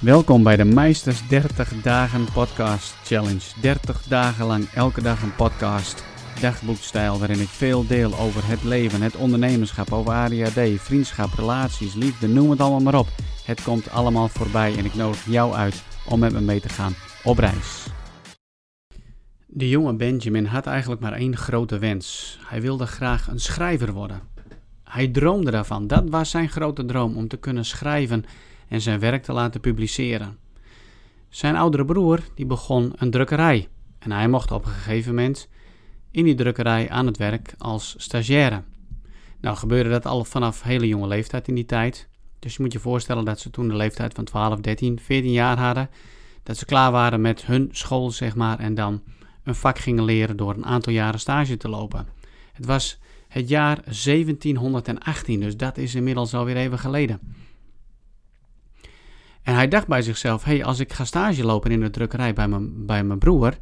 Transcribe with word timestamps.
Welkom 0.00 0.42
bij 0.42 0.56
de 0.56 0.64
Meisters 0.64 1.28
30 1.28 1.82
Dagen 1.82 2.32
Podcast 2.32 2.94
Challenge. 3.04 3.60
30 3.60 4.02
dagen 4.02 4.46
lang 4.46 4.64
elke 4.64 5.02
dag 5.02 5.22
een 5.22 5.34
podcast, 5.34 6.04
dagboekstijl 6.40 7.18
waarin 7.18 7.40
ik 7.40 7.48
veel 7.48 7.86
deel 7.86 8.18
over 8.18 8.46
het 8.46 8.62
leven, 8.62 9.02
het 9.02 9.16
ondernemerschap, 9.16 9.92
over 9.92 10.12
ADHD, 10.12 10.60
vriendschap, 10.80 11.32
relaties, 11.34 11.94
liefde, 11.94 12.28
noem 12.28 12.50
het 12.50 12.60
allemaal 12.60 12.80
maar 12.80 12.98
op. 12.98 13.08
Het 13.44 13.62
komt 13.62 13.90
allemaal 13.90 14.28
voorbij 14.28 14.76
en 14.76 14.84
ik 14.84 14.94
nodig 14.94 15.24
jou 15.24 15.54
uit 15.54 15.82
om 16.08 16.18
met 16.18 16.32
me 16.32 16.40
mee 16.40 16.60
te 16.60 16.68
gaan 16.68 16.94
op 17.24 17.38
reis. 17.38 17.86
De 19.46 19.68
jonge 19.68 19.94
Benjamin 19.94 20.44
had 20.44 20.66
eigenlijk 20.66 21.00
maar 21.00 21.12
één 21.12 21.36
grote 21.36 21.78
wens. 21.78 22.38
Hij 22.46 22.60
wilde 22.60 22.86
graag 22.86 23.28
een 23.28 23.40
schrijver 23.40 23.92
worden. 23.92 24.20
Hij 24.84 25.08
droomde 25.08 25.50
daarvan. 25.50 25.86
Dat 25.86 26.08
was 26.08 26.30
zijn 26.30 26.48
grote 26.48 26.84
droom 26.84 27.16
om 27.16 27.28
te 27.28 27.36
kunnen 27.36 27.64
schrijven 27.64 28.24
en 28.70 28.80
zijn 28.80 29.00
werk 29.00 29.22
te 29.22 29.32
laten 29.32 29.60
publiceren. 29.60 30.38
Zijn 31.28 31.56
oudere 31.56 31.84
broer 31.84 32.20
die 32.34 32.46
begon 32.46 32.92
een 32.96 33.10
drukkerij 33.10 33.68
en 33.98 34.12
hij 34.12 34.28
mocht 34.28 34.50
op 34.50 34.64
een 34.64 34.70
gegeven 34.70 35.14
moment 35.14 35.48
in 36.10 36.24
die 36.24 36.34
drukkerij 36.34 36.90
aan 36.90 37.06
het 37.06 37.16
werk 37.16 37.54
als 37.58 37.94
stagiaire. 37.98 38.62
Nou 39.40 39.56
gebeurde 39.56 39.90
dat 39.90 40.06
al 40.06 40.24
vanaf 40.24 40.62
hele 40.62 40.88
jonge 40.88 41.06
leeftijd 41.06 41.48
in 41.48 41.54
die 41.54 41.66
tijd. 41.66 42.08
Dus 42.38 42.56
je 42.56 42.62
moet 42.62 42.72
je 42.72 42.78
voorstellen 42.78 43.24
dat 43.24 43.40
ze 43.40 43.50
toen 43.50 43.68
de 43.68 43.74
leeftijd 43.74 44.14
van 44.14 44.24
12, 44.24 44.60
13, 44.60 45.00
14 45.00 45.32
jaar 45.32 45.58
hadden. 45.58 45.90
Dat 46.42 46.56
ze 46.56 46.64
klaar 46.64 46.92
waren 46.92 47.20
met 47.20 47.46
hun 47.46 47.68
school, 47.72 48.10
zeg 48.10 48.34
maar, 48.36 48.58
en 48.58 48.74
dan 48.74 49.02
een 49.44 49.54
vak 49.54 49.78
gingen 49.78 50.04
leren 50.04 50.36
door 50.36 50.54
een 50.54 50.66
aantal 50.66 50.92
jaren 50.92 51.20
stage 51.20 51.56
te 51.56 51.68
lopen. 51.68 52.06
Het 52.52 52.66
was 52.66 52.98
het 53.28 53.48
jaar 53.48 53.82
1718, 53.84 55.40
dus 55.40 55.56
dat 55.56 55.78
is 55.78 55.94
inmiddels 55.94 56.34
alweer 56.34 56.56
even 56.56 56.78
geleden. 56.78 57.20
En 59.42 59.54
hij 59.54 59.68
dacht 59.68 59.86
bij 59.86 60.02
zichzelf: 60.02 60.44
hey, 60.44 60.64
als 60.64 60.78
ik 60.78 60.92
ga 60.92 61.04
stage 61.04 61.44
lopen 61.44 61.70
in 61.70 61.80
de 61.80 61.90
drukkerij 61.90 62.32
bij 62.32 62.48
mijn, 62.48 62.86
bij 62.86 63.04
mijn 63.04 63.18
broer, 63.18 63.58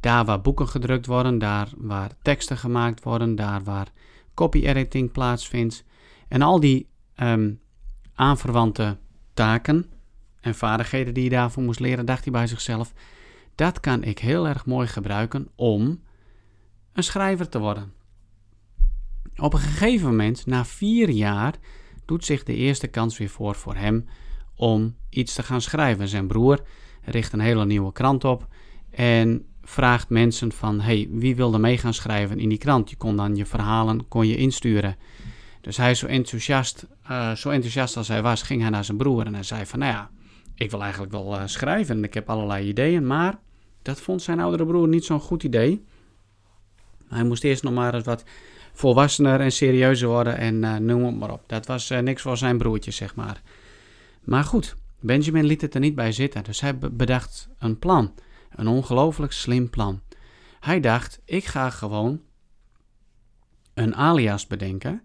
daar 0.00 0.24
waar 0.24 0.40
boeken 0.40 0.68
gedrukt 0.68 1.06
worden, 1.06 1.38
daar 1.38 1.68
waar 1.76 2.10
teksten 2.22 2.56
gemaakt 2.56 3.02
worden, 3.02 3.34
daar 3.34 3.62
waar 3.62 3.88
copy 4.34 4.66
editing 4.66 5.12
plaatsvindt 5.12 5.84
en 6.28 6.42
al 6.42 6.60
die 6.60 6.88
um, 7.16 7.60
aanverwante 8.14 8.96
taken 9.34 9.90
en 10.40 10.54
vaardigheden 10.54 11.14
die 11.14 11.28
hij 11.28 11.38
daarvoor 11.38 11.62
moest 11.62 11.80
leren, 11.80 12.06
dacht 12.06 12.24
hij 12.24 12.32
bij 12.32 12.46
zichzelf: 12.46 12.92
dat 13.54 13.80
kan 13.80 14.04
ik 14.04 14.18
heel 14.18 14.48
erg 14.48 14.66
mooi 14.66 14.86
gebruiken 14.86 15.48
om 15.54 16.00
een 16.92 17.02
schrijver 17.02 17.48
te 17.48 17.58
worden. 17.58 17.92
Op 19.36 19.52
een 19.52 19.60
gegeven 19.60 20.08
moment, 20.08 20.46
na 20.46 20.64
vier 20.64 21.10
jaar, 21.10 21.54
doet 22.04 22.24
zich 22.24 22.42
de 22.42 22.54
eerste 22.54 22.86
kans 22.86 23.18
weer 23.18 23.28
voor 23.28 23.54
voor 23.54 23.74
hem 23.74 24.08
om 24.58 24.94
iets 25.10 25.34
te 25.34 25.42
gaan 25.42 25.60
schrijven. 25.60 26.08
Zijn 26.08 26.26
broer 26.26 26.60
richt 27.04 27.32
een 27.32 27.40
hele 27.40 27.66
nieuwe 27.66 27.92
krant 27.92 28.24
op 28.24 28.46
en 28.90 29.46
vraagt 29.62 30.08
mensen 30.08 30.52
van, 30.52 30.80
hey, 30.80 31.08
wie 31.10 31.36
wil 31.36 31.52
er 31.52 31.60
mee 31.60 31.78
gaan 31.78 31.94
schrijven 31.94 32.38
in 32.38 32.48
die 32.48 32.58
krant? 32.58 32.90
Je 32.90 32.96
kon 32.96 33.16
dan 33.16 33.36
je 33.36 33.46
verhalen 33.46 34.08
kon 34.08 34.26
je 34.26 34.36
insturen. 34.36 34.96
Dus 35.60 35.76
hij 35.76 35.90
is 35.90 35.98
zo 35.98 36.06
enthousiast, 36.06 36.86
uh, 37.10 37.32
zo 37.34 37.50
enthousiast 37.50 37.96
als 37.96 38.08
hij 38.08 38.22
was, 38.22 38.42
ging 38.42 38.60
hij 38.60 38.70
naar 38.70 38.84
zijn 38.84 38.96
broer 38.96 39.26
en 39.26 39.34
hij 39.34 39.42
zei 39.42 39.66
van, 39.66 39.78
nou 39.78 39.92
ja, 39.92 40.10
ik 40.54 40.70
wil 40.70 40.82
eigenlijk 40.82 41.12
wel 41.12 41.34
uh, 41.34 41.42
schrijven 41.44 41.96
en 41.96 42.04
ik 42.04 42.14
heb 42.14 42.30
allerlei 42.30 42.68
ideeën, 42.68 43.06
maar 43.06 43.38
dat 43.82 44.00
vond 44.00 44.22
zijn 44.22 44.40
oudere 44.40 44.66
broer 44.66 44.88
niet 44.88 45.04
zo'n 45.04 45.20
goed 45.20 45.42
idee. 45.42 45.84
Hij 47.08 47.24
moest 47.24 47.44
eerst 47.44 47.62
nog 47.62 47.72
maar 47.72 47.94
eens 47.94 48.04
wat 48.04 48.24
volwassener 48.72 49.40
en 49.40 49.52
serieuzer 49.52 50.08
worden 50.08 50.36
en 50.36 50.54
uh, 50.54 50.76
noem 50.76 51.04
het 51.04 51.18
maar 51.18 51.32
op. 51.32 51.42
Dat 51.46 51.66
was 51.66 51.88
niks 51.88 52.22
voor 52.22 52.36
zijn 52.36 52.58
broertje, 52.58 52.90
zeg 52.90 53.14
maar. 53.14 53.42
Maar 54.28 54.44
goed, 54.44 54.76
Benjamin 55.00 55.44
liet 55.44 55.60
het 55.60 55.74
er 55.74 55.80
niet 55.80 55.94
bij 55.94 56.12
zitten, 56.12 56.44
dus 56.44 56.60
hij 56.60 56.78
bedacht 56.78 57.48
een 57.58 57.78
plan. 57.78 58.14
Een 58.50 58.66
ongelooflijk 58.66 59.32
slim 59.32 59.70
plan. 59.70 60.00
Hij 60.60 60.80
dacht: 60.80 61.20
ik 61.24 61.44
ga 61.44 61.70
gewoon 61.70 62.20
een 63.74 63.96
alias 63.96 64.46
bedenken. 64.46 65.02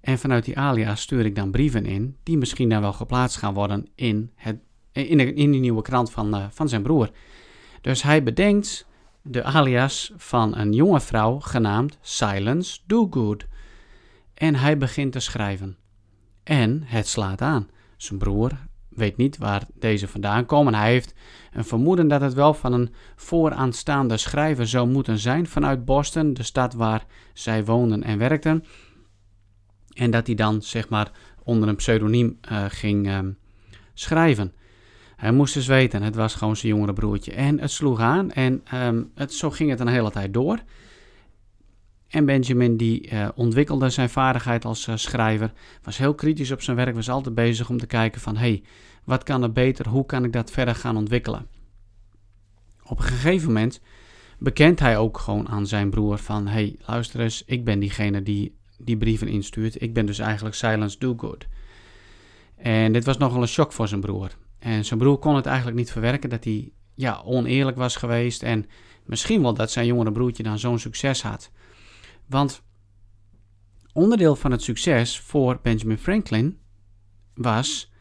En 0.00 0.18
vanuit 0.18 0.44
die 0.44 0.58
alias 0.58 1.00
stuur 1.00 1.24
ik 1.24 1.34
dan 1.34 1.50
brieven 1.50 1.86
in, 1.86 2.16
die 2.22 2.36
misschien 2.36 2.68
dan 2.68 2.80
wel 2.80 2.92
geplaatst 2.92 3.36
gaan 3.36 3.54
worden 3.54 3.88
in, 3.94 4.30
het, 4.34 4.56
in, 4.92 5.16
de, 5.16 5.34
in 5.34 5.50
die 5.50 5.60
nieuwe 5.60 5.82
krant 5.82 6.10
van, 6.10 6.34
uh, 6.34 6.46
van 6.50 6.68
zijn 6.68 6.82
broer. 6.82 7.10
Dus 7.80 8.02
hij 8.02 8.22
bedenkt 8.22 8.86
de 9.22 9.42
alias 9.42 10.12
van 10.16 10.56
een 10.56 10.72
jonge 10.72 11.00
vrouw 11.00 11.38
genaamd 11.38 11.98
Silence 12.00 12.80
Do 12.86 13.06
Good. 13.10 13.46
En 14.34 14.54
hij 14.54 14.78
begint 14.78 15.12
te 15.12 15.20
schrijven. 15.20 15.76
En 16.42 16.82
het 16.84 17.06
slaat 17.06 17.40
aan. 17.40 17.68
Zijn 18.02 18.18
broer 18.18 18.50
weet 18.88 19.16
niet 19.16 19.38
waar 19.38 19.62
deze 19.74 20.08
vandaan 20.08 20.46
komen. 20.46 20.74
Hij 20.74 20.90
heeft 20.90 21.14
een 21.52 21.64
vermoeden 21.64 22.08
dat 22.08 22.20
het 22.20 22.34
wel 22.34 22.54
van 22.54 22.72
een 22.72 22.94
vooraanstaande 23.16 24.16
schrijver 24.16 24.66
zou 24.66 24.88
moeten 24.88 25.18
zijn 25.18 25.46
vanuit 25.46 25.84
Boston, 25.84 26.34
de 26.34 26.42
stad 26.42 26.74
waar 26.74 27.04
zij 27.32 27.64
woonden 27.64 28.02
en 28.02 28.18
werkten. 28.18 28.64
En 29.92 30.10
dat 30.10 30.26
hij 30.26 30.36
dan, 30.36 30.62
zeg 30.62 30.88
maar, 30.88 31.10
onder 31.42 31.68
een 31.68 31.76
pseudoniem 31.76 32.38
uh, 32.52 32.64
ging 32.68 33.06
uh, 33.08 33.18
schrijven. 33.94 34.52
Hij 35.16 35.32
moest 35.32 35.54
dus 35.54 35.66
weten, 35.66 36.02
het 36.02 36.14
was 36.14 36.34
gewoon 36.34 36.56
zijn 36.56 36.72
jongere 36.72 36.92
broertje. 36.92 37.32
En 37.32 37.60
het 37.60 37.70
sloeg 37.70 38.00
aan 38.00 38.30
en 38.30 38.62
um, 38.74 39.10
het, 39.14 39.34
zo 39.34 39.50
ging 39.50 39.70
het 39.70 39.80
een 39.80 39.86
hele 39.86 40.10
tijd 40.10 40.34
door. 40.34 40.58
En 42.12 42.24
Benjamin 42.24 42.76
die 42.76 43.12
uh, 43.12 43.28
ontwikkelde 43.34 43.90
zijn 43.90 44.10
vaardigheid 44.10 44.64
als 44.64 44.86
uh, 44.86 44.96
schrijver, 44.96 45.52
was 45.82 45.98
heel 45.98 46.14
kritisch 46.14 46.50
op 46.50 46.62
zijn 46.62 46.76
werk, 46.76 46.94
was 46.94 47.10
altijd 47.10 47.34
bezig 47.34 47.68
om 47.68 47.78
te 47.78 47.86
kijken 47.86 48.20
van 48.20 48.36
hey, 48.36 48.62
wat 49.04 49.22
kan 49.22 49.42
er 49.42 49.52
beter, 49.52 49.88
hoe 49.88 50.06
kan 50.06 50.24
ik 50.24 50.32
dat 50.32 50.50
verder 50.50 50.74
gaan 50.74 50.96
ontwikkelen. 50.96 51.46
Op 52.84 52.98
een 52.98 53.04
gegeven 53.04 53.46
moment 53.46 53.80
bekent 54.38 54.80
hij 54.80 54.98
ook 54.98 55.18
gewoon 55.18 55.48
aan 55.48 55.66
zijn 55.66 55.90
broer 55.90 56.18
van 56.18 56.46
hey, 56.46 56.76
luister 56.86 57.20
eens, 57.20 57.42
ik 57.46 57.64
ben 57.64 57.78
diegene 57.78 58.22
die 58.22 58.56
die 58.78 58.96
brieven 58.96 59.28
instuurt, 59.28 59.82
ik 59.82 59.94
ben 59.94 60.06
dus 60.06 60.18
eigenlijk 60.18 60.54
Silence 60.54 60.98
Do 60.98 61.14
Good. 61.16 61.46
En 62.56 62.92
dit 62.92 63.04
was 63.04 63.18
nogal 63.18 63.42
een 63.42 63.48
shock 63.48 63.72
voor 63.72 63.88
zijn 63.88 64.00
broer. 64.00 64.30
En 64.58 64.84
zijn 64.84 64.98
broer 64.98 65.18
kon 65.18 65.36
het 65.36 65.46
eigenlijk 65.46 65.76
niet 65.76 65.92
verwerken 65.92 66.30
dat 66.30 66.44
hij 66.44 66.72
ja, 66.94 67.22
oneerlijk 67.24 67.76
was 67.76 67.96
geweest 67.96 68.42
en 68.42 68.66
misschien 69.04 69.42
wel 69.42 69.54
dat 69.54 69.70
zijn 69.70 69.86
jongere 69.86 70.12
broertje 70.12 70.42
dan 70.42 70.58
zo'n 70.58 70.78
succes 70.78 71.22
had. 71.22 71.50
Want 72.32 72.62
onderdeel 73.92 74.36
van 74.36 74.50
het 74.50 74.62
succes 74.62 75.20
voor 75.20 75.58
Benjamin 75.62 75.98
Franklin 75.98 76.58
was 77.34 77.92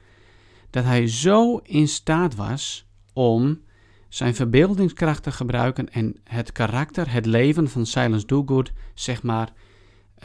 dat 0.70 0.84
hij 0.84 1.08
zo 1.08 1.58
in 1.58 1.88
staat 1.88 2.36
was 2.36 2.88
om 3.14 3.62
zijn 4.10 4.36
verbeeldingskracht 4.36 5.24
te 5.24 5.32
gebruiken 5.32 5.90
en 5.90 6.16
het 6.24 6.52
karakter, 6.52 7.12
het 7.12 7.26
leven 7.26 7.70
van 7.70 7.86
Silence 7.86 8.26
Dogood, 8.26 8.72
zeg 8.94 9.24
maar, 9.24 9.54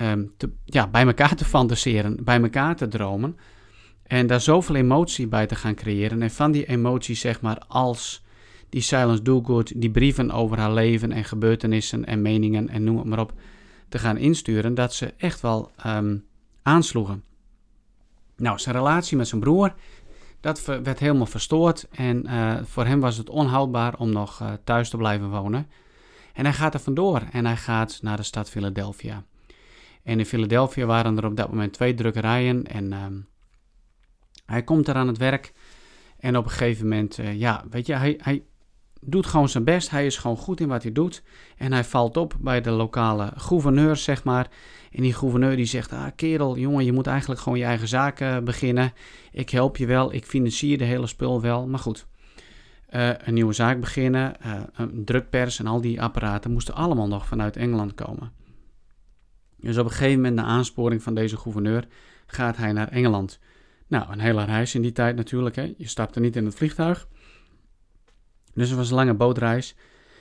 um, 0.03 0.33
te, 0.37 0.51
ja, 0.65 0.89
bij 0.89 1.07
elkaar 1.07 1.37
te 1.37 1.45
fantaseren, 1.45 2.25
bij 2.25 2.41
elkaar 2.41 2.77
te 2.77 2.89
dromen. 2.89 3.37
En 4.03 4.27
daar 4.27 4.41
zoveel 4.41 4.75
emotie 4.75 5.27
bij 5.27 5.47
te 5.47 5.55
gaan 5.55 5.75
creëren. 5.75 6.23
En 6.23 6.31
van 6.31 6.53
die 6.53 6.65
emotie, 6.67 7.15
zeg 7.15 7.41
maar, 7.41 7.59
als 7.59 8.25
die 8.69 8.81
Silence 8.81 9.23
Dogood, 9.23 9.81
die 9.81 9.91
brieven 9.91 10.31
over 10.31 10.59
haar 10.59 10.73
leven 10.73 11.13
en 11.13 11.25
gebeurtenissen 11.25 12.05
en 12.05 12.23
meningen 12.23 12.69
en 12.69 12.85
noem 12.85 12.97
het 12.97 13.07
maar 13.07 13.21
op, 13.21 13.33
te 13.89 13.99
gaan 13.99 14.17
insturen, 14.17 14.75
dat 14.75 14.95
ze 14.95 15.15
echt 15.17 15.41
wel 15.41 15.71
um, 15.87 16.25
aansloegen. 16.63 17.25
Nou, 18.37 18.59
zijn 18.59 18.75
relatie 18.75 19.17
met 19.17 19.29
zijn 19.29 19.41
broer, 19.41 19.75
dat 20.41 20.65
werd 20.65 20.99
helemaal 20.99 21.27
verstoord 21.27 21.89
en 21.91 22.27
uh, 22.27 22.57
voor 22.63 22.85
hem 22.85 23.01
was 23.01 23.17
het 23.17 23.31
onhoudbaar 23.31 23.99
om 23.99 24.13
nog 24.13 24.41
uh, 24.41 24.53
thuis 24.65 24.89
te 24.89 24.97
blijven 24.97 25.31
wonen. 25.31 25.69
En 26.33 26.45
hij 26.45 26.55
gaat 26.55 26.75
er 26.75 26.81
vandoor 26.81 27.23
en 27.33 27.47
hij 27.47 27.57
gaat 27.57 27.99
naar 28.03 28.17
de 28.17 28.23
stad 28.23 28.51
Philadelphia. 28.51 29.25
En 30.03 30.19
in 30.19 30.27
Philadelphia 30.27 30.87
waren 30.87 31.17
er 31.17 31.25
op 31.25 31.37
dat 31.37 31.49
moment 31.49 31.73
twee 31.73 31.95
drukkerijen 31.95 32.65
en 32.65 32.93
uh, 32.93 33.07
hij 34.47 34.63
komt 34.63 34.89
er 34.89 34.95
aan 34.95 35.07
het 35.07 35.19
werk. 35.19 35.53
En 36.19 36.37
op 36.37 36.45
een 36.45 36.51
gegeven 36.51 36.89
moment, 36.89 37.19
uh, 37.19 37.35
ja, 37.35 37.65
weet 37.71 37.87
je, 37.87 37.95
hij, 37.95 38.21
hij 38.23 38.45
doet 39.01 39.27
gewoon 39.27 39.49
zijn 39.49 39.65
best. 39.65 39.91
Hij 39.91 40.07
is 40.07 40.17
gewoon 40.17 40.37
goed 40.37 40.61
in 40.61 40.69
wat 40.69 40.83
hij 40.83 40.93
doet. 40.93 41.23
En 41.57 41.73
hij 41.73 41.85
valt 41.85 42.17
op 42.17 42.35
bij 42.41 42.61
de 42.61 42.71
lokale 42.71 43.33
gouverneur, 43.37 43.97
zeg 43.97 44.25
maar. 44.25 44.49
En 44.93 45.03
die 45.03 45.15
gouverneur 45.15 45.57
die 45.57 45.65
zegt, 45.65 45.93
ah 45.93 46.07
kerel, 46.17 46.59
jongen, 46.59 46.85
je 46.85 46.93
moet 46.93 47.07
eigenlijk 47.07 47.41
gewoon 47.41 47.59
je 47.59 47.65
eigen 47.65 47.89
zaken 47.89 48.45
beginnen. 48.45 48.93
Ik 49.33 49.51
help 49.51 49.77
je 49.77 49.87
wel, 49.87 50.13
ik 50.13 50.25
financier 50.25 50.79
de 50.79 50.85
hele 50.85 51.07
spul 51.07 51.41
wel. 51.41 51.67
Maar 51.67 51.79
goed, 51.79 52.07
uh, 52.91 53.11
een 53.19 53.35
nieuwe 53.35 53.53
zaak 53.53 53.81
beginnen, 53.81 54.35
uh, 54.47 54.61
een 54.75 55.05
drukpers 55.05 55.59
en 55.59 55.67
al 55.67 55.81
die 55.81 56.03
apparaten 56.03 56.53
moesten 56.53 56.75
allemaal 56.75 57.09
nog 57.09 57.27
vanuit 57.27 57.57
Engeland 57.57 57.95
komen. 57.95 58.33
Dus 59.57 59.79
op 59.79 59.85
een 59.85 59.91
gegeven 59.91 60.17
moment, 60.17 60.35
na 60.35 60.43
aansporing 60.43 61.03
van 61.03 61.15
deze 61.15 61.37
gouverneur, 61.37 61.87
gaat 62.27 62.57
hij 62.57 62.73
naar 62.73 62.89
Engeland. 62.89 63.39
Nou, 63.87 64.13
een 64.13 64.21
hele 64.21 64.45
reis 64.45 64.75
in 64.75 64.83
die 64.83 64.93
tijd 64.93 65.17
natuurlijk. 65.17 65.57
Hè. 65.57 65.75
Je 65.77 65.89
stapte 65.89 66.21
niet 66.21 66.37
in 66.37 66.45
het 66.45 66.55
vliegtuig. 66.55 67.09
Dus 68.57 68.69
het 68.69 68.79
was 68.79 68.91
een 68.91 68.97
lange 68.97 69.15
bootreis. 69.15 69.75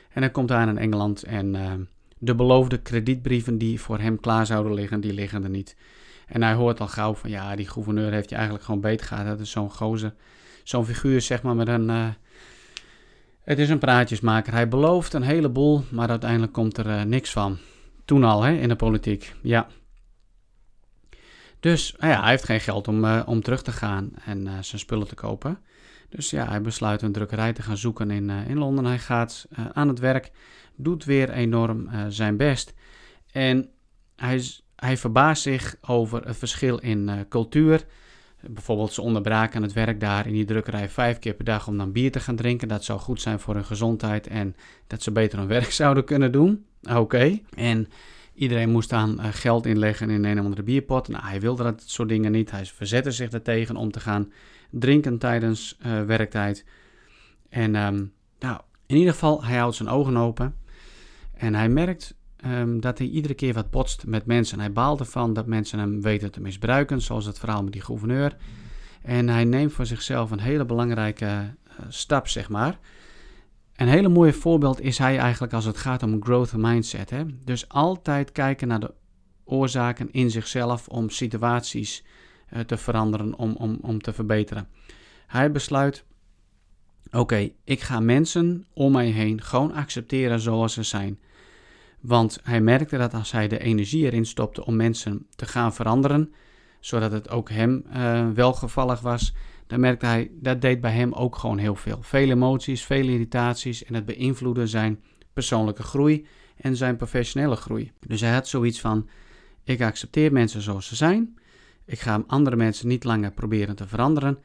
En 0.10 0.22
hij 0.22 0.32
komt 0.32 0.52
aan 0.52 0.70
in 0.70 0.78
Engeland 0.78 1.24
en 1.24 1.54
uh, 1.54 1.74
de 2.18 2.36
beloofde 2.36 2.78
kredietbrieven 2.78 3.58
die 3.58 3.82
voor 3.82 4.00
hem 4.00 4.20
klaar 4.20 4.46
zouden 4.46 4.74
liggen, 4.74 5.02
die 5.02 5.14
liggen 5.14 5.44
er 5.44 5.50
niet. 5.50 5.76
En 6.28 6.44
hij 6.44 6.54
hoort 6.54 6.80
al 6.80 6.88
gauw 6.88 7.14
van 7.14 7.30
ja, 7.30 7.56
die 7.56 7.68
gouverneur 7.68 8.12
heeft 8.12 8.30
je 8.30 8.36
eigenlijk 8.36 8.66
gewoon 8.66 8.82
beet 8.82 9.02
gehad. 9.02 9.26
Dat 9.26 9.40
is 9.40 9.52
zo'n 9.52 9.72
gozer, 9.72 10.14
zo'n 10.64 10.86
figuur 10.86 11.22
zeg 11.22 11.42
maar 11.42 11.56
met 11.56 11.68
een... 11.68 11.90
Uh, 11.90 12.08
het 13.42 13.60
is 13.60 13.70
een 13.70 13.80
praatjesmaker. 13.80 14.54
Hij 14.54 14.68
belooft 14.68 15.14
een 15.14 15.22
heleboel, 15.22 15.84
maar 15.92 16.10
uiteindelijk 16.10 16.54
komt 16.54 16.78
er 16.78 16.86
uh, 16.86 17.02
niks 17.02 17.32
van. 17.32 17.58
Toen 18.06 18.24
al, 18.24 18.44
hè, 18.44 18.52
in 18.52 18.68
de 18.68 18.76
politiek. 18.76 19.36
Ja. 19.42 19.68
Dus 21.60 21.96
nou 22.00 22.12
ja, 22.12 22.22
hij 22.22 22.30
heeft 22.30 22.44
geen 22.46 22.60
geld 22.60 22.88
om, 22.88 23.06
om 23.06 23.42
terug 23.42 23.62
te 23.62 23.72
gaan 23.72 24.12
en 24.26 24.48
zijn 24.64 24.80
spullen 24.80 25.08
te 25.08 25.16
kopen. 25.16 25.60
Dus 26.10 26.30
ja, 26.30 26.48
hij 26.48 26.62
besluit 26.62 27.02
een 27.02 27.12
drukkerij 27.12 27.54
te 27.54 27.62
gaan 27.62 27.78
zoeken 27.78 28.12
in, 28.12 28.30
in 28.30 28.58
Londen. 28.58 28.86
Hij 28.86 29.00
gaat 29.00 29.48
aan 29.74 29.88
het 29.88 30.00
werk, 30.00 30.32
doet 30.76 31.06
weer 31.06 31.30
enorm 31.30 31.90
zijn 32.10 32.38
best. 32.38 32.74
En 33.32 33.70
hij, 34.16 34.44
hij 34.76 34.98
verbaast 34.98 35.42
zich 35.42 35.76
over 35.82 36.28
het 36.28 36.38
verschil 36.38 36.78
in 36.78 37.26
cultuur. 37.30 37.86
Bijvoorbeeld, 38.50 38.94
ze 38.94 39.02
onderbraken 39.02 39.62
het 39.62 39.74
werk 39.74 40.00
daar 40.00 40.28
in 40.28 40.34
die 40.34 40.46
drukkerij 40.46 40.90
vijf 40.90 41.20
keer 41.20 41.34
per 41.34 41.46
dag 41.46 41.68
om 41.68 41.78
dan 41.78 41.92
bier 41.92 42.12
te 42.12 42.20
gaan 42.20 42.36
drinken. 42.36 42.68
Dat 42.68 42.84
zou 42.84 43.00
goed 43.00 43.22
zijn 43.22 43.40
voor 43.40 43.54
hun 43.54 43.66
gezondheid 43.66 44.28
en 44.28 44.56
dat 44.88 45.02
ze 45.02 45.12
beter 45.12 45.40
hun 45.40 45.48
werk 45.60 45.72
zouden 45.72 46.06
kunnen 46.06 46.32
doen. 46.32 46.66
Oké. 46.90 47.40
En 47.56 47.88
iedereen 48.34 48.72
moest 48.72 48.90
dan 48.90 49.20
geld 49.24 49.66
inleggen 49.66 50.10
in 50.10 50.26
een 50.26 50.38
of 50.38 50.44
andere 50.44 50.64
bierpot. 50.64 51.08
Nou, 51.08 51.24
hij 51.24 51.40
wilde 51.40 51.64
dat 51.64 51.84
soort 51.86 52.10
dingen 52.10 52.32
niet. 52.32 52.52
Hij 52.52 52.66
verzette 52.66 53.12
zich 53.12 53.30
ertegen 53.30 53.76
om 53.76 53.92
te 53.92 54.00
gaan 54.00 54.32
drinken 54.80 55.18
tijdens 55.18 55.78
uh, 55.86 56.02
werktijd. 56.04 56.66
En 57.50 57.76
um, 57.76 58.14
nou, 58.40 58.60
in 58.86 58.96
ieder 58.98 59.14
geval, 59.14 59.44
hij 59.44 59.58
houdt 59.58 59.76
zijn 59.76 59.90
ogen 59.90 60.18
open. 60.18 60.56
En 61.34 61.54
hij 61.56 61.70
merkt 61.70 62.16
um, 62.46 62.80
dat 62.80 62.98
hij 62.98 63.08
iedere 63.08 63.34
keer 63.34 63.54
wat 63.54 63.70
potst 63.70 64.06
met 64.06 64.26
mensen. 64.26 64.60
Hij 64.60 64.72
baalt 64.72 65.00
ervan 65.00 65.34
dat 65.34 65.46
mensen 65.46 65.80
hem 65.80 66.02
weten 66.02 66.32
te 66.32 66.42
misbruiken, 66.42 67.02
zoals 67.02 67.26
het 67.26 67.40
verhaal 67.40 67.64
met 67.64 67.74
die 67.74 67.82
gouverneur. 67.82 68.36
En 69.02 69.30
hij 69.30 69.44
neemt 69.44 69.74
voor 69.74 69.86
zichzelf 69.86 70.32
een 70.32 70.40
hele 70.40 70.66
belangrijke 70.66 71.26
uh, 71.26 71.86
stap, 71.90 72.28
zeg 72.28 72.50
maar. 72.50 72.80
Een 73.76 73.88
hele 73.88 74.10
mooie 74.10 74.34
voorbeeld 74.34 74.82
is 74.82 74.98
hij 74.98 75.18
eigenlijk 75.18 75.54
als 75.54 75.66
het 75.66 75.78
gaat 75.78 76.04
om 76.04 76.24
growth 76.24 76.54
mindset. 76.56 77.10
Hè? 77.10 77.24
Dus 77.44 77.70
altijd 77.70 78.32
kijken 78.32 78.68
naar 78.68 78.80
de 78.80 78.94
oorzaken 79.44 80.12
in 80.12 80.32
zichzelf 80.32 80.88
om 80.88 81.10
situaties 81.10 82.04
te 82.66 82.78
veranderen, 82.78 83.36
om, 83.36 83.56
om, 83.56 83.78
om 83.82 84.02
te 84.02 84.14
verbeteren. 84.14 84.68
Hij 85.28 85.52
besluit, 85.52 86.04
oké, 87.12 87.50
ik 87.64 87.82
ga 87.82 88.00
mensen 88.00 88.66
om 88.74 88.92
mij 88.92 89.08
heen 89.08 89.42
gewoon 89.42 89.74
accepteren 89.74 90.40
zoals 90.40 90.74
ze 90.74 90.84
zijn. 90.84 91.20
Want 92.02 92.40
hij 92.44 92.62
merkte 92.62 92.98
dat 92.98 93.14
als 93.14 93.32
hij 93.32 93.48
de 93.48 93.60
energie 93.60 94.06
erin 94.06 94.26
stopte 94.26 94.66
om 94.66 94.76
mensen 94.76 95.28
te 95.36 95.46
gaan 95.46 95.74
veranderen, 95.74 96.34
zodat 96.80 97.12
het 97.12 97.30
ook 97.30 97.50
hem 97.50 97.86
uh, 97.96 98.30
welgevallig 98.30 99.00
was, 99.00 99.34
dan 99.68 99.80
merkte 99.80 100.06
hij 100.06 100.32
dat 100.34 100.62
deed 100.62 100.82
bij 100.82 100.92
hem 100.92 101.14
ook 101.14 101.36
gewoon 101.36 101.58
heel 101.58 101.76
veel. 101.76 101.98
Veel 102.02 102.30
emoties, 102.30 102.84
veel 102.84 103.08
irritaties 103.08 103.84
en 103.84 103.94
het 103.94 104.06
beïnvloedde 104.06 104.68
zijn 104.68 105.02
persoonlijke 105.34 105.84
groei 105.84 106.26
en 106.58 106.76
zijn 106.76 106.96
professionele 106.96 107.56
groei. 107.56 107.92
Dus 108.08 108.22
hij 108.22 108.34
had 108.34 108.48
zoiets 108.48 108.82
van: 108.82 109.10
ik 109.64 109.82
accepteer 109.82 110.32
mensen 110.32 110.62
zoals 110.62 110.88
ze 110.88 110.96
zijn. 110.96 111.38
Ik 111.86 112.00
ga 112.00 112.24
andere 112.28 112.56
mensen 112.56 112.88
niet 112.88 113.04
langer 113.04 113.32
proberen 113.32 113.76
te 113.76 113.88
veranderen. 113.88 114.38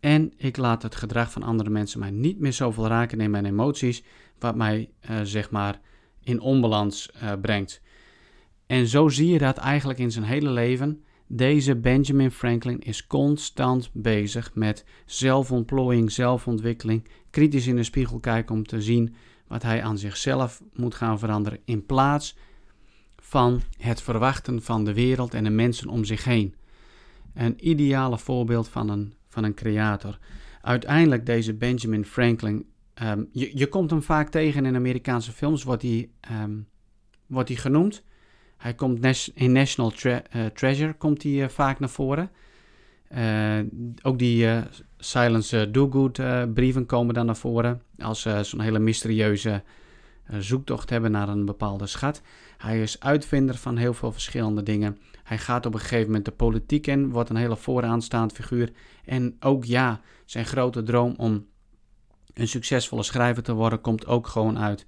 En 0.00 0.32
ik 0.36 0.56
laat 0.56 0.82
het 0.82 0.94
gedrag 0.94 1.32
van 1.32 1.42
andere 1.42 1.70
mensen 1.70 2.00
mij 2.00 2.10
niet 2.10 2.40
meer 2.40 2.52
zoveel 2.52 2.86
raken 2.86 3.20
in 3.20 3.30
mijn 3.30 3.44
emoties, 3.44 4.02
wat 4.38 4.56
mij 4.56 4.90
uh, 5.10 5.20
zeg 5.22 5.50
maar 5.50 5.80
in 6.22 6.40
onbalans 6.40 7.10
uh, 7.22 7.32
brengt. 7.40 7.80
En 8.66 8.86
zo 8.86 9.08
zie 9.08 9.28
je 9.28 9.38
dat 9.38 9.56
eigenlijk 9.56 9.98
in 9.98 10.10
zijn 10.10 10.24
hele 10.24 10.50
leven. 10.50 11.02
Deze 11.26 11.76
Benjamin 11.76 12.30
Franklin 12.30 12.78
is 12.78 13.06
constant 13.06 13.90
bezig 13.92 14.54
met 14.54 14.84
zelfontplooiing, 15.06 16.12
zelfontwikkeling, 16.12 17.08
kritisch 17.30 17.66
in 17.66 17.76
de 17.76 17.82
spiegel 17.82 18.18
kijken 18.18 18.54
om 18.54 18.66
te 18.66 18.82
zien 18.82 19.14
wat 19.46 19.62
hij 19.62 19.82
aan 19.82 19.98
zichzelf 19.98 20.62
moet 20.74 20.94
gaan 20.94 21.18
veranderen, 21.18 21.60
in 21.64 21.86
plaats 21.86 22.36
van 23.16 23.60
het 23.78 24.02
verwachten 24.02 24.62
van 24.62 24.84
de 24.84 24.94
wereld 24.94 25.34
en 25.34 25.44
de 25.44 25.50
mensen 25.50 25.88
om 25.88 26.04
zich 26.04 26.24
heen. 26.24 26.54
Een 27.34 27.68
ideale 27.68 28.18
voorbeeld 28.18 28.68
van 28.68 28.88
een, 28.88 29.14
van 29.28 29.44
een 29.44 29.54
creator. 29.54 30.18
Uiteindelijk 30.60 31.26
deze 31.26 31.54
Benjamin 31.54 32.04
Franklin 32.04 32.66
Ehm, 32.98 33.24
je, 33.32 33.50
je 33.54 33.66
komt 33.66 33.90
hem 33.90 34.02
vaak 34.02 34.28
tegen 34.28 34.66
in 34.66 34.74
Amerikaanse 34.74 35.32
films, 35.32 35.62
wordt 35.62 35.82
hij, 35.82 36.10
um, 36.42 36.68
wordt 37.26 37.48
hij 37.48 37.58
genoemd. 37.58 38.02
Hij 38.56 38.74
komt 38.74 39.30
in 39.34 39.52
National 39.52 39.92
eh, 40.02 40.46
Treasure 40.46 40.92
komt 40.92 41.22
hij 41.22 41.32
uh, 41.32 41.48
vaak 41.48 41.78
naar 41.78 41.88
voren. 41.88 42.30
Uh, 43.16 43.58
ook 44.02 44.18
die 44.18 44.46
Silence 44.96 45.70
Do-Good 45.70 46.20
brieven 46.54 46.86
komen 46.86 47.14
dan 47.14 47.26
naar 47.26 47.36
voren. 47.36 47.82
Als 47.98 48.26
zo'n 48.42 48.60
hele 48.60 48.78
mysterieuze 48.78 49.62
zoektocht 50.38 50.90
hebben 50.90 51.10
naar 51.10 51.28
een 51.28 51.44
bepaalde 51.44 51.86
schat. 51.86 52.22
Hij 52.56 52.82
is 52.82 53.00
uitvinder 53.00 53.54
van 53.54 53.76
heel 53.76 53.94
veel 53.94 54.12
verschillende 54.12 54.62
dingen. 54.62 54.98
Hij 55.24 55.38
gaat 55.38 55.66
op 55.66 55.74
een 55.74 55.80
gegeven 55.80 56.06
moment 56.06 56.24
de 56.24 56.30
politiek 56.30 56.86
in, 56.86 57.10
wordt 57.10 57.30
een 57.30 57.36
hele 57.36 57.56
vooraanstaand 57.56 58.32
figuur. 58.32 58.72
En 59.04 59.36
ook 59.40 59.64
ja, 59.64 60.00
zijn 60.24 60.46
grote 60.46 60.82
droom 60.82 61.14
om 61.16 61.46
een 62.34 62.48
succesvolle 62.48 63.02
schrijver 63.02 63.42
te 63.42 63.52
worden, 63.52 63.80
komt 63.80 64.06
ook 64.06 64.26
gewoon 64.26 64.58
uit. 64.58 64.86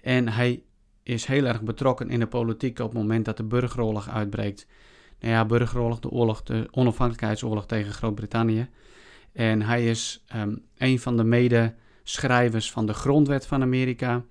En 0.00 0.28
hij 0.28 0.62
is 1.02 1.24
heel 1.24 1.44
erg 1.44 1.62
betrokken 1.62 2.10
in 2.10 2.20
de 2.20 2.26
politiek 2.26 2.78
op 2.78 2.88
het 2.88 2.98
moment 2.98 3.24
dat 3.24 3.36
de 3.36 3.44
burgeroorlog 3.44 4.08
uitbreekt. 4.08 4.66
Nou 5.20 5.32
ja, 5.32 5.44
burgeroorlog, 5.44 6.00
de 6.00 6.10
oorlog, 6.10 6.42
de 6.42 6.68
onafhankelijkheidsoorlog 6.70 7.66
tegen 7.66 7.92
Groot-Brittannië. 7.92 8.68
En 9.32 9.62
hij 9.62 9.86
is 9.86 10.24
um, 10.36 10.62
een 10.76 10.98
van 10.98 11.16
de 11.16 11.24
medeschrijvers 11.24 12.70
van 12.70 12.86
de 12.86 12.94
grondwet 12.94 13.46
van 13.46 13.62
Amerika. 13.62 14.24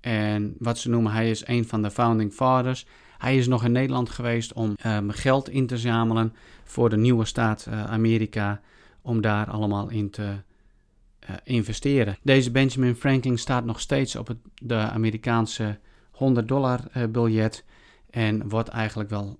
En 0.00 0.54
wat 0.58 0.78
ze 0.78 0.88
noemen, 0.88 1.12
hij 1.12 1.30
is 1.30 1.46
een 1.46 1.68
van 1.68 1.82
de 1.82 1.90
founding 1.90 2.32
fathers. 2.32 2.86
Hij 3.18 3.36
is 3.36 3.46
nog 3.46 3.64
in 3.64 3.72
Nederland 3.72 4.10
geweest 4.10 4.52
om 4.52 4.76
um, 4.86 5.10
geld 5.10 5.48
in 5.48 5.66
te 5.66 5.78
zamelen 5.78 6.34
voor 6.64 6.90
de 6.90 6.96
nieuwe 6.96 7.24
staat 7.24 7.66
uh, 7.68 7.84
Amerika. 7.84 8.60
Om 9.02 9.20
daar 9.20 9.50
allemaal 9.50 9.90
in 9.90 10.10
te 10.10 10.22
uh, 10.22 11.36
investeren. 11.44 12.16
Deze 12.22 12.50
Benjamin 12.50 12.94
Franklin 12.94 13.38
staat 13.38 13.64
nog 13.64 13.80
steeds 13.80 14.16
op 14.16 14.26
het, 14.26 14.38
de 14.54 14.74
Amerikaanse 14.74 15.78
100 16.10 16.48
dollar 16.48 16.80
uh, 16.96 17.04
biljet 17.04 17.64
en 18.10 18.48
wordt 18.48 18.68
eigenlijk 18.68 19.10
wel 19.10 19.38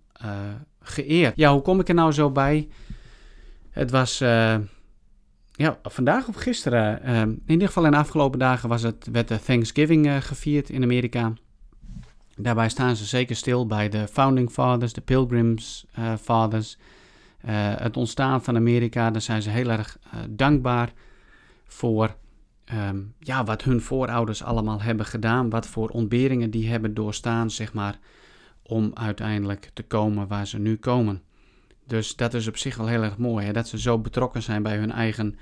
geëerd. 0.81 1.37
Ja, 1.37 1.52
hoe 1.52 1.62
kom 1.62 1.81
ik 1.81 1.88
er 1.88 1.94
nou 1.94 2.12
zo 2.12 2.31
bij? 2.31 2.69
Het 3.70 3.90
was 3.90 4.22
ja, 5.58 5.78
vandaag 5.82 6.28
of 6.28 6.34
gisteren. 6.34 7.02
in 7.27 7.43
ieder 7.46 7.67
geval 7.67 7.84
in 7.84 7.91
de 7.91 7.96
afgelopen 7.96 8.38
dagen 8.38 8.69
was 8.69 8.82
het, 8.82 9.08
werd 9.12 9.29
de 9.29 9.41
Thanksgiving 9.41 10.24
gevierd 10.24 10.70
in 10.70 10.82
Amerika. 10.82 11.32
Daarbij 12.36 12.69
staan 12.69 12.96
ze 12.96 13.05
zeker 13.05 13.36
stil 13.36 13.67
bij 13.67 13.88
de 13.88 14.08
Founding 14.08 14.50
Fathers, 14.50 14.93
de 14.93 15.00
Pilgrims 15.00 15.86
Fathers. 16.20 16.79
het 17.77 17.96
ontstaan 17.96 18.44
van 18.44 18.56
Amerika, 18.56 19.10
daar 19.10 19.22
zijn 19.22 19.43
ze 19.43 19.50
heel 19.50 19.70
erg 19.70 19.98
dankbaar 20.29 20.93
voor 21.65 22.17
um, 22.74 23.15
ja, 23.19 23.44
wat 23.44 23.62
hun 23.62 23.81
voorouders 23.81 24.43
allemaal 24.43 24.81
hebben 24.81 25.06
gedaan, 25.06 25.50
wat 25.50 25.67
voor 25.67 25.88
ontberingen 25.88 26.50
die 26.50 26.69
hebben 26.69 26.94
doorstaan, 26.94 27.50
zeg 27.50 27.72
maar, 27.72 27.98
om 28.62 28.91
uiteindelijk 28.94 29.70
te 29.74 29.82
komen 29.82 30.29
waar 30.29 30.46
ze 30.46 30.58
nu 30.58 30.77
komen. 30.77 31.22
Dus 31.88 32.16
dat 32.16 32.34
is 32.34 32.48
op 32.48 32.56
zich 32.56 32.76
wel 32.76 32.86
heel 32.86 33.02
erg 33.02 33.18
mooi, 33.18 33.46
hè, 33.46 33.52
dat 33.52 33.68
ze 33.68 33.78
zo 33.78 33.98
betrokken 33.98 34.42
zijn 34.42 34.62
bij 34.62 34.76
hun 34.76 34.92
eigen 34.92 35.36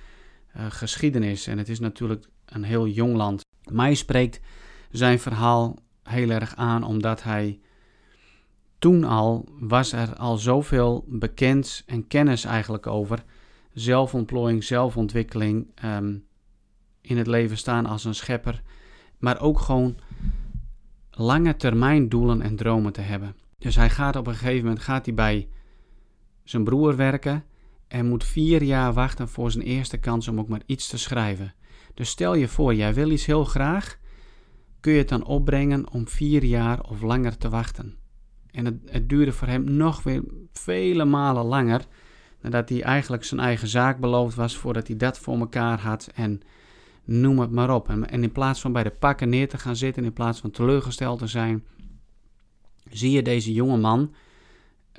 uh, 0.56 0.66
geschiedenis. 0.68 1.46
En 1.46 1.58
het 1.58 1.68
is 1.68 1.80
natuurlijk 1.80 2.28
een 2.44 2.62
heel 2.62 2.86
jong 2.86 3.14
land. 3.14 3.44
Mij 3.70 3.94
spreekt 3.94 4.40
zijn 4.90 5.18
verhaal 5.18 5.78
heel 6.02 6.30
erg 6.30 6.56
aan, 6.56 6.84
omdat 6.84 7.22
hij 7.22 7.60
toen 8.78 9.04
al 9.04 9.48
was 9.58 9.92
er 9.92 10.16
al 10.16 10.36
zoveel 10.36 11.04
bekend 11.08 11.82
en 11.86 12.06
kennis 12.06 12.44
eigenlijk 12.44 12.86
over 12.86 13.24
zelfontplooiing, 13.72 14.64
zelfontwikkeling, 14.64 15.66
um, 15.84 16.24
in 17.00 17.18
het 17.18 17.26
leven 17.26 17.56
staan 17.56 17.86
als 17.86 18.04
een 18.04 18.14
schepper, 18.14 18.62
maar 19.18 19.40
ook 19.40 19.60
gewoon 19.60 19.96
lange 21.10 21.56
termijn 21.56 22.08
doelen 22.08 22.42
en 22.42 22.56
dromen 22.56 22.92
te 22.92 23.00
hebben. 23.00 23.36
Dus 23.58 23.76
hij 23.76 23.90
gaat 23.90 24.16
op 24.16 24.26
een 24.26 24.34
gegeven 24.34 24.64
moment 24.64 24.82
gaat 24.82 25.04
hij 25.04 25.14
bij 25.14 25.48
zijn 26.46 26.64
broer 26.64 26.96
werken 26.96 27.44
en 27.88 28.08
moet 28.08 28.24
vier 28.24 28.62
jaar 28.62 28.92
wachten 28.92 29.28
voor 29.28 29.50
zijn 29.50 29.64
eerste 29.64 29.96
kans 29.96 30.28
om 30.28 30.38
ook 30.38 30.48
maar 30.48 30.62
iets 30.66 30.88
te 30.88 30.98
schrijven. 30.98 31.54
Dus 31.94 32.08
stel 32.08 32.34
je 32.34 32.48
voor, 32.48 32.74
jij 32.74 32.94
wil 32.94 33.10
iets 33.10 33.26
heel 33.26 33.44
graag, 33.44 33.98
kun 34.80 34.92
je 34.92 34.98
het 34.98 35.08
dan 35.08 35.24
opbrengen 35.24 35.90
om 35.90 36.08
vier 36.08 36.44
jaar 36.44 36.80
of 36.80 37.02
langer 37.02 37.36
te 37.36 37.48
wachten. 37.48 37.96
En 38.50 38.64
het, 38.64 38.74
het 38.84 39.08
duurde 39.08 39.32
voor 39.32 39.48
hem 39.48 39.64
nog 39.64 40.02
weer 40.02 40.22
vele 40.52 41.04
malen 41.04 41.44
langer 41.44 41.86
Nadat 42.46 42.68
hij 42.68 42.82
eigenlijk 42.82 43.24
zijn 43.24 43.40
eigen 43.40 43.68
zaak 43.68 44.00
beloofd 44.00 44.36
was 44.36 44.56
voordat 44.56 44.86
hij 44.86 44.96
dat 44.96 45.18
voor 45.18 45.38
elkaar 45.38 45.80
had. 45.80 46.10
En 46.14 46.40
noem 47.04 47.38
het 47.38 47.50
maar 47.50 47.74
op. 47.74 47.88
En, 47.88 48.04
in 48.22 48.32
plaats 48.32 48.60
van 48.60 48.72
bij 48.72 48.82
de 48.82 48.90
pakken 48.90 49.28
neer 49.28 49.48
te 49.48 49.58
gaan 49.58 49.76
zitten, 49.76 50.04
in 50.04 50.12
plaats 50.12 50.40
van 50.40 50.50
teleurgesteld 50.50 51.18
te 51.18 51.26
zijn, 51.26 51.64
zie 52.90 53.10
je 53.10 53.22
deze 53.22 53.52
jonge 53.52 53.76
man. 53.76 54.14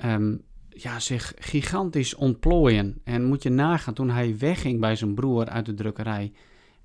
Um, 0.04 0.42
ja, 0.82 1.00
zich 1.00 1.32
gigantisch 1.38 2.14
ontplooien. 2.14 3.00
En 3.04 3.24
moet 3.24 3.42
je 3.42 3.50
nagaan, 3.50 3.94
toen 3.94 4.10
hij 4.10 4.38
wegging 4.38 4.80
bij 4.80 4.96
zijn 4.96 5.14
broer 5.14 5.48
uit 5.48 5.66
de 5.66 5.74
drukkerij 5.74 6.32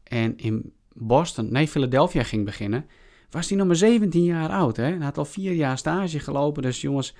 en 0.04 0.38
in 0.38 0.74
Boston, 0.94 1.52
nee, 1.52 1.68
Philadelphia 1.68 2.24
ging 2.24 2.46
beginnen, 2.46 2.86
was 3.30 3.50
hij 3.50 3.58
nog 3.58 3.68
maar 3.68 3.76
17 3.76 4.24
jaar 4.24 4.50
oud. 4.50 4.78
Hè? 4.78 4.84
Hij 4.84 4.98
had 4.98 5.18
al 5.18 5.26
vier 5.26 5.54
jaar 5.54 5.78
stage 5.78 6.20
gelopen, 6.20 6.62
dus 6.62 6.82
jongens, 6.82 7.16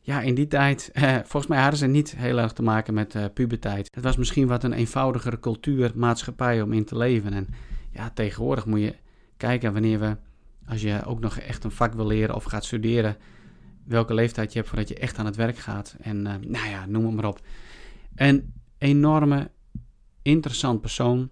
ja, 0.00 0.20
in 0.20 0.34
die 0.34 0.46
tijd, 0.46 0.90
eh, 0.92 1.14
volgens 1.14 1.46
mij 1.46 1.60
hadden 1.60 1.78
ze 1.78 1.86
niet 1.86 2.16
heel 2.16 2.38
erg 2.38 2.52
te 2.52 2.62
maken 2.62 2.94
met 2.94 3.14
uh, 3.14 3.24
puberteit. 3.34 3.88
Het 3.94 4.04
was 4.04 4.16
misschien 4.16 4.46
wat 4.46 4.64
een 4.64 4.72
eenvoudigere 4.72 5.40
cultuur, 5.40 5.92
maatschappij 5.94 6.62
om 6.62 6.72
in 6.72 6.84
te 6.84 6.96
leven. 6.96 7.32
En 7.32 7.48
ja, 7.90 8.10
tegenwoordig 8.10 8.66
moet 8.66 8.80
je 8.80 8.94
kijken 9.36 9.72
wanneer 9.72 10.00
we, 10.00 10.16
als 10.68 10.82
je 10.82 11.04
ook 11.04 11.20
nog 11.20 11.38
echt 11.38 11.64
een 11.64 11.70
vak 11.70 11.94
wil 11.94 12.06
leren 12.06 12.34
of 12.34 12.44
gaat 12.44 12.64
studeren, 12.64 13.16
welke 13.84 14.14
leeftijd 14.14 14.52
je 14.52 14.58
hebt 14.58 14.70
voordat 14.70 14.88
je 14.88 14.94
echt 14.94 15.18
aan 15.18 15.26
het 15.26 15.36
werk 15.36 15.58
gaat. 15.58 15.96
En 16.00 16.16
uh, 16.16 16.34
nou 16.40 16.68
ja, 16.68 16.86
noem 16.86 17.04
het 17.04 17.14
maar 17.14 17.24
op. 17.24 17.40
Een 18.14 18.52
enorme, 18.78 19.50
interessant 20.22 20.80
persoon. 20.80 21.30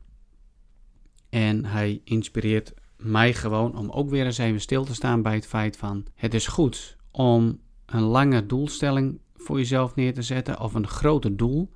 En 1.29 1.65
hij 1.65 2.01
inspireert 2.05 2.75
mij 2.97 3.35
gewoon 3.35 3.77
om 3.77 3.91
ook 3.91 4.11
weer 4.11 4.25
eens 4.25 4.39
even 4.39 4.61
stil 4.61 4.85
te 4.85 4.95
staan 4.95 5.23
bij 5.23 5.35
het 5.35 5.47
feit 5.47 5.77
van 5.77 6.07
het 6.15 6.35
is 6.35 6.47
goed 6.47 6.97
om 7.11 7.61
een 7.87 8.03
lange 8.03 8.47
doelstelling 8.47 9.21
voor 9.35 9.59
jezelf 9.59 9.95
neer 9.95 10.15
te 10.15 10.23
zetten 10.23 10.61
of 10.61 10.75
een 10.75 10.87
groter 10.87 11.37
doel. 11.37 11.71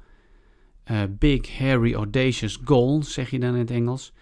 Uh, 0.90 1.02
big, 1.10 1.58
hairy, 1.58 1.94
audacious 1.94 2.58
goal, 2.64 3.02
zeg 3.02 3.30
je 3.30 3.38
dan 3.38 3.52
in 3.52 3.58
het 3.58 3.70
Engels. 3.70 4.12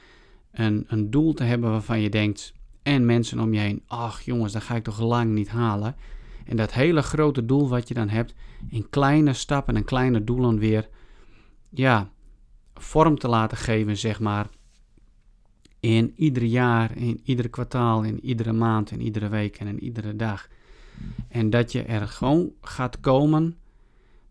Een, 0.50 0.84
een 0.88 1.10
doel 1.10 1.34
te 1.34 1.44
hebben 1.44 1.70
waarvan 1.70 2.00
je 2.00 2.10
denkt, 2.10 2.54
en 2.82 3.06
mensen 3.06 3.40
om 3.40 3.54
je 3.54 3.60
heen, 3.60 3.82
ach 3.86 4.20
jongens, 4.20 4.52
dat 4.52 4.62
ga 4.62 4.74
ik 4.74 4.84
toch 4.84 5.00
lang 5.00 5.32
niet 5.32 5.48
halen. 5.48 5.96
En 6.44 6.56
dat 6.56 6.72
hele 6.72 7.02
grote 7.02 7.44
doel 7.44 7.68
wat 7.68 7.88
je 7.88 7.94
dan 7.94 8.08
hebt, 8.08 8.34
in 8.68 8.90
kleine 8.90 9.32
stappen 9.32 9.76
en 9.76 9.84
kleine 9.84 10.24
doelen 10.24 10.58
weer, 10.58 10.88
ja, 11.68 12.10
vorm 12.74 13.18
te 13.18 13.28
laten 13.28 13.56
geven, 13.56 13.96
zeg 13.96 14.20
maar. 14.20 14.48
In 15.80 16.12
ieder 16.16 16.42
jaar, 16.42 16.96
in 16.96 17.20
ieder 17.24 17.48
kwartaal, 17.48 18.02
in 18.02 18.24
iedere 18.24 18.52
maand, 18.52 18.90
in 18.90 19.00
iedere 19.00 19.28
week 19.28 19.56
en 19.56 19.66
in 19.66 19.82
iedere 19.82 20.16
dag. 20.16 20.48
En 21.28 21.50
dat 21.50 21.72
je 21.72 21.82
er 21.82 22.08
gewoon 22.08 22.52
gaat 22.60 23.00
komen 23.00 23.56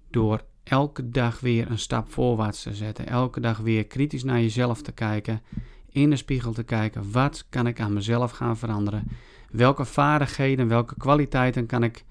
door 0.09 0.43
elke 0.63 1.09
dag 1.09 1.39
weer 1.39 1.71
een 1.71 1.79
stap 1.79 2.11
voorwaarts 2.11 2.63
te 2.63 2.73
zetten. 2.73 3.07
Elke 3.07 3.39
dag 3.39 3.57
weer 3.57 3.85
kritisch 3.85 4.23
naar 4.23 4.41
jezelf 4.41 4.81
te 4.81 4.91
kijken. 4.91 5.41
In 5.89 6.09
de 6.09 6.15
spiegel 6.15 6.53
te 6.53 6.63
kijken. 6.63 7.11
Wat 7.11 7.45
kan 7.49 7.67
ik 7.67 7.79
aan 7.79 7.93
mezelf 7.93 8.31
gaan 8.31 8.57
veranderen? 8.57 9.07
Welke 9.53 9.85
vaardigheden, 9.85 10.67
welke 10.67 10.95
kwaliteiten 10.97 11.65
kan 11.65 11.83
ik 11.83 12.03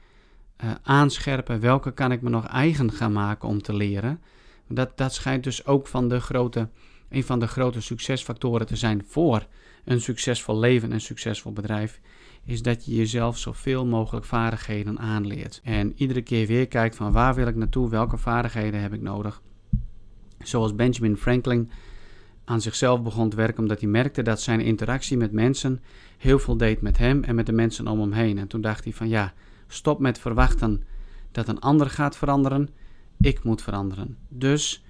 uh, 0.64 0.70
aanscherpen? 0.82 1.60
Welke 1.60 1.92
kan 1.92 2.12
ik 2.12 2.22
me 2.22 2.30
nog 2.30 2.46
eigen 2.46 2.92
gaan 2.92 3.12
maken 3.12 3.48
om 3.48 3.62
te 3.62 3.74
leren? 3.74 4.20
Dat, 4.68 4.96
dat 4.96 5.14
schijnt 5.14 5.44
dus 5.44 5.66
ook 5.66 5.86
van 5.86 6.08
de 6.08 6.20
grote, 6.20 6.68
een 7.08 7.24
van 7.24 7.38
de 7.38 7.46
grote 7.46 7.80
succesfactoren 7.80 8.66
te 8.66 8.76
zijn 8.76 9.04
voor 9.06 9.46
een 9.84 10.00
succesvol 10.00 10.58
leven 10.58 10.92
en 10.92 11.00
succesvol 11.00 11.52
bedrijf 11.52 12.00
is 12.44 12.62
dat 12.62 12.84
je 12.84 12.94
jezelf 12.94 13.38
zoveel 13.38 13.86
mogelijk 13.86 14.26
vaardigheden 14.26 14.98
aanleert. 14.98 15.60
En 15.64 15.92
iedere 15.96 16.22
keer 16.22 16.46
weer 16.46 16.68
kijkt 16.68 16.96
van 16.96 17.12
waar 17.12 17.34
wil 17.34 17.46
ik 17.46 17.56
naartoe, 17.56 17.90
welke 17.90 18.16
vaardigheden 18.18 18.80
heb 18.80 18.92
ik 18.92 19.00
nodig. 19.00 19.42
Zoals 20.38 20.74
Benjamin 20.74 21.16
Franklin 21.16 21.70
aan 22.44 22.60
zichzelf 22.60 23.02
begon 23.02 23.28
te 23.28 23.36
werken 23.36 23.62
omdat 23.62 23.80
hij 23.80 23.88
merkte 23.88 24.22
dat 24.22 24.40
zijn 24.40 24.60
interactie 24.60 25.16
met 25.16 25.32
mensen 25.32 25.80
heel 26.18 26.38
veel 26.38 26.56
deed 26.56 26.80
met 26.80 26.98
hem 26.98 27.24
en 27.24 27.34
met 27.34 27.46
de 27.46 27.52
mensen 27.52 27.88
om 27.88 28.00
hem 28.00 28.12
heen. 28.12 28.38
En 28.38 28.46
toen 28.46 28.60
dacht 28.60 28.84
hij 28.84 28.92
van 28.92 29.08
ja, 29.08 29.32
stop 29.66 29.98
met 30.00 30.18
verwachten 30.18 30.82
dat 31.32 31.48
een 31.48 31.60
ander 31.60 31.90
gaat 31.90 32.16
veranderen. 32.16 32.68
Ik 33.20 33.44
moet 33.44 33.62
veranderen. 33.62 34.16
Dus 34.28 34.84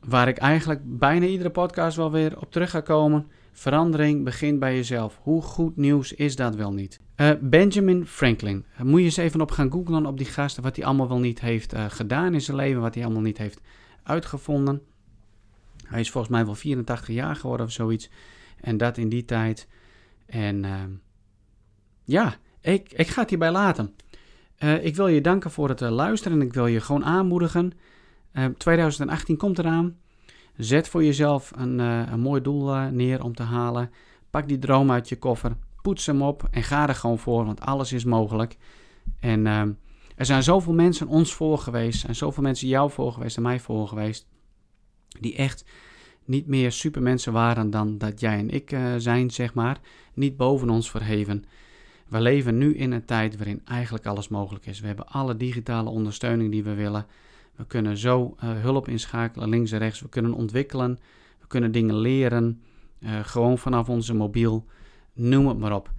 waar 0.00 0.28
ik 0.28 0.38
eigenlijk 0.38 0.80
bijna 0.84 1.26
iedere 1.26 1.50
podcast 1.50 1.96
wel 1.96 2.10
weer 2.10 2.40
op 2.40 2.52
terug 2.52 2.70
ga 2.70 2.80
komen 2.80 3.26
Verandering 3.52 4.24
begint 4.24 4.58
bij 4.58 4.74
jezelf. 4.74 5.18
Hoe 5.22 5.42
goed 5.42 5.76
nieuws 5.76 6.12
is 6.12 6.36
dat 6.36 6.54
wel 6.54 6.72
niet? 6.72 7.00
Uh, 7.16 7.30
Benjamin 7.40 8.06
Franklin. 8.06 8.64
Moet 8.82 8.98
je 8.98 9.04
eens 9.04 9.16
even 9.16 9.40
op 9.40 9.50
gaan 9.50 9.70
googlen 9.70 10.06
op 10.06 10.18
die 10.18 10.26
gasten. 10.26 10.62
Wat 10.62 10.76
hij 10.76 10.84
allemaal 10.84 11.08
wel 11.08 11.18
niet 11.18 11.40
heeft 11.40 11.74
uh, 11.74 11.84
gedaan 11.88 12.34
in 12.34 12.40
zijn 12.40 12.56
leven. 12.56 12.80
Wat 12.80 12.94
hij 12.94 13.04
allemaal 13.04 13.22
niet 13.22 13.38
heeft 13.38 13.60
uitgevonden. 14.02 14.82
Hij 15.92 16.00
is 16.00 16.10
volgens 16.10 16.32
mij 16.32 16.44
wel 16.44 16.54
84 16.54 17.08
jaar 17.08 17.36
geworden 17.36 17.66
of 17.66 17.72
zoiets. 17.72 18.10
En 18.60 18.76
dat 18.76 18.96
in 18.96 19.08
die 19.08 19.24
tijd. 19.24 19.68
En 20.26 20.64
uh, 20.64 20.74
ja, 22.04 22.34
ik, 22.60 22.92
ik 22.92 23.08
ga 23.08 23.20
het 23.20 23.30
hierbij 23.30 23.50
laten. 23.50 23.94
ik 24.82 24.96
wil 24.96 25.06
je 25.06 25.20
danken 25.20 25.50
voor 25.50 25.68
het 25.68 25.80
luisteren. 25.80 26.40
En 26.40 26.46
ik 26.46 26.54
wil 26.54 26.66
je 26.66 26.80
gewoon 26.80 27.04
aanmoedigen. 27.04 27.72
2018 28.56 29.36
komt 29.36 29.58
eraan. 29.58 29.96
Zet 30.56 30.88
voor 30.88 31.04
jezelf 31.04 31.52
een, 31.56 31.78
een 31.78 32.20
mooi 32.20 32.42
doel 32.42 32.74
neer 32.74 33.24
om 33.24 33.34
te 33.34 33.42
halen. 33.42 33.90
Pak 34.30 34.48
die 34.48 34.58
droom 34.58 34.90
uit 34.90 35.08
je 35.08 35.18
koffer. 35.18 35.56
Poets 35.82 36.06
hem 36.06 36.22
op 36.22 36.48
en 36.50 36.62
ga 36.62 36.88
er 36.88 36.94
gewoon 36.94 37.18
voor, 37.18 37.44
want 37.44 37.60
alles 37.60 37.92
is 37.92 38.04
mogelijk. 38.04 38.56
En 39.20 39.46
uh, 39.46 39.60
er 40.16 40.26
zijn 40.26 40.42
zoveel 40.42 40.72
mensen 40.72 41.06
ons 41.06 41.34
voor 41.34 41.58
geweest. 41.58 42.04
En 42.04 42.14
zoveel 42.14 42.42
mensen 42.42 42.68
jou 42.68 42.90
voor 42.90 43.12
geweest 43.12 43.36
en 43.36 43.42
mij 43.42 43.60
voor 43.60 43.88
geweest. 43.88 44.26
Die 45.20 45.36
echt 45.36 45.64
niet 46.24 46.46
meer 46.46 46.72
supermensen 46.72 47.32
waren 47.32 47.70
dan 47.70 47.98
dat 47.98 48.20
jij 48.20 48.38
en 48.38 48.50
ik 48.50 48.72
uh, 48.72 48.94
zijn, 48.96 49.30
zeg 49.30 49.54
maar. 49.54 49.80
Niet 50.14 50.36
boven 50.36 50.70
ons 50.70 50.90
verheven. 50.90 51.44
We 52.08 52.20
leven 52.20 52.58
nu 52.58 52.74
in 52.74 52.92
een 52.92 53.04
tijd 53.04 53.36
waarin 53.36 53.60
eigenlijk 53.64 54.06
alles 54.06 54.28
mogelijk 54.28 54.66
is. 54.66 54.80
We 54.80 54.86
hebben 54.86 55.06
alle 55.06 55.36
digitale 55.36 55.90
ondersteuning 55.90 56.50
die 56.50 56.64
we 56.64 56.74
willen. 56.74 57.06
We 57.56 57.66
kunnen 57.66 57.96
zo 57.96 58.36
uh, 58.44 58.50
hulp 58.60 58.88
inschakelen 58.88 59.48
links 59.48 59.72
en 59.72 59.78
rechts. 59.78 60.00
We 60.00 60.08
kunnen 60.08 60.32
ontwikkelen. 60.32 60.98
We 61.40 61.46
kunnen 61.46 61.72
dingen 61.72 61.96
leren. 61.96 62.62
Uh, 62.98 63.10
gewoon 63.22 63.58
vanaf 63.58 63.88
onze 63.88 64.14
mobiel. 64.14 64.64
Noem 65.12 65.48
het 65.48 65.58
maar 65.58 65.74
op. 65.74 65.90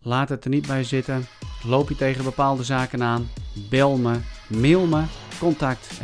Laat 0.00 0.28
het 0.28 0.44
er 0.44 0.50
niet 0.50 0.66
bij 0.66 0.84
zitten. 0.84 1.24
Loop 1.64 1.88
je 1.88 1.96
tegen 1.96 2.24
bepaalde 2.24 2.64
zaken 2.64 3.02
aan. 3.02 3.28
Bel 3.70 3.96
me. 3.96 4.18
Mail 4.48 4.86
me. 4.86 5.04
Contact 5.38 6.00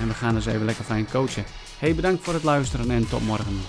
En 0.00 0.08
we 0.08 0.14
gaan 0.14 0.34
eens 0.34 0.46
even 0.46 0.64
lekker 0.64 0.84
fijn 0.84 1.06
coachen. 1.10 1.44
Hey, 1.78 1.94
bedankt 1.94 2.24
voor 2.24 2.34
het 2.34 2.42
luisteren 2.42 2.90
en 2.90 3.08
tot 3.08 3.26
morgen. 3.26 3.60